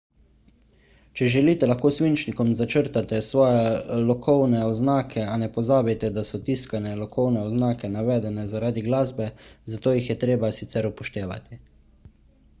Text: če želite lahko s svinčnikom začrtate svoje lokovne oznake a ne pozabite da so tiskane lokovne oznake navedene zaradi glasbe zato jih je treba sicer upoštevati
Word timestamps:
če 1.19 1.25
želite 1.33 1.67
lahko 1.71 1.89
s 1.95 1.99
svinčnikom 2.01 2.53
začrtate 2.61 3.17
svoje 3.25 3.59
lokovne 4.11 4.61
oznake 4.69 5.25
a 5.33 5.35
ne 5.43 5.49
pozabite 5.57 6.09
da 6.15 6.23
so 6.29 6.41
tiskane 6.47 6.93
lokovne 7.01 7.43
oznake 7.51 7.91
navedene 7.97 8.45
zaradi 8.55 8.85
glasbe 8.89 9.27
zato 9.75 9.95
jih 9.99 10.09
je 10.13 10.17
treba 10.25 10.51
sicer 10.61 10.89
upoštevati 10.91 11.61